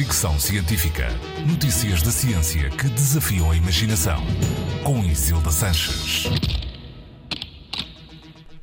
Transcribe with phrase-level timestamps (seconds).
[0.00, 1.08] Fricção Científica.
[1.46, 4.16] Notícias da ciência que desafiam a imaginação.
[4.82, 6.24] Com Isilda Sanches.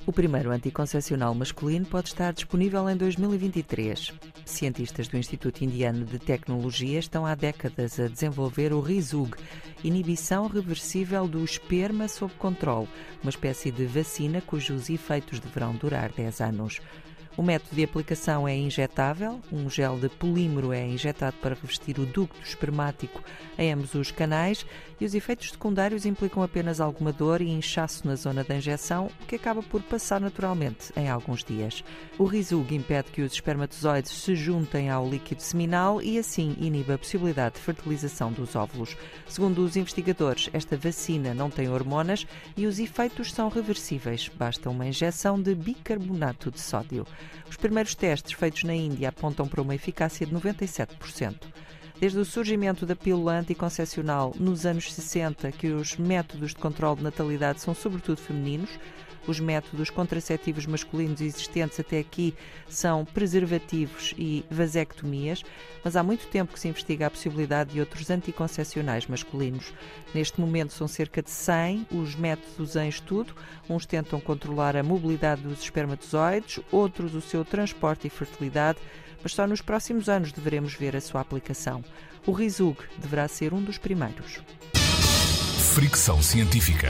[0.04, 4.14] O primeiro anticoncepcional masculino pode estar disponível em 2023.
[4.46, 9.36] Cientistas do Instituto Indiano de Tecnologia estão há décadas a desenvolver o RISUG,
[9.84, 12.90] inibição reversível do esperma sob controle,
[13.22, 16.82] uma espécie de vacina cujos efeitos deverão durar 10 anos.
[17.38, 22.06] O método de aplicação é injetável, um gel de polímero é injetado para revestir o
[22.08, 23.24] ducto espermático
[23.60, 24.66] em ambos os canais
[25.00, 29.26] e os efeitos secundários implicam apenas alguma dor e inchaço na zona da injeção, o
[29.28, 31.84] que acaba por passar naturalmente em alguns dias.
[32.18, 36.98] O Rizug impede que os espermatozoides se juntem ao líquido seminal e assim inibe a
[36.98, 38.98] possibilidade de fertilização dos óvulos.
[39.28, 42.26] Segundo os investigadores, esta vacina não tem hormonas
[42.56, 44.28] e os efeitos são reversíveis.
[44.28, 47.06] Basta uma injeção de bicarbonato de sódio.
[47.50, 51.36] Os primeiros testes feitos na Índia apontam para uma eficácia de 97%.
[52.00, 57.04] Desde o surgimento da pílula anticoncepcional nos anos 60, que os métodos de controle de
[57.04, 58.70] natalidade são sobretudo femininos,
[59.28, 62.34] os métodos contraceptivos masculinos existentes até aqui
[62.70, 65.44] são preservativos e vasectomias,
[65.84, 69.74] mas há muito tempo que se investiga a possibilidade de outros anticoncepcionais masculinos.
[70.14, 73.36] Neste momento são cerca de 100 os métodos em estudo.
[73.70, 78.80] Uns tentam controlar a mobilidade dos espermatozoides, outros o seu transporte e fertilidade,
[79.22, 81.84] mas só nos próximos anos deveremos ver a sua aplicação.
[82.26, 84.40] O RISUG deverá ser um dos primeiros.
[85.74, 86.90] Fricção científica.